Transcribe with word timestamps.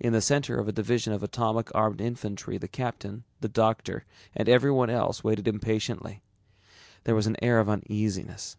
In 0.00 0.14
the 0.14 0.22
center 0.22 0.58
of 0.58 0.68
a 0.68 0.72
division 0.72 1.12
of 1.12 1.22
atomic 1.22 1.68
armed 1.74 2.00
infantry 2.00 2.56
the 2.56 2.66
captain, 2.66 3.24
the 3.42 3.48
doctor, 3.50 4.06
and 4.34 4.48
everyone 4.48 4.88
else, 4.88 5.22
waited 5.22 5.46
impatiently. 5.46 6.22
There 7.02 7.14
was 7.14 7.26
an 7.26 7.36
air 7.42 7.60
of 7.60 7.68
uneasiness. 7.68 8.56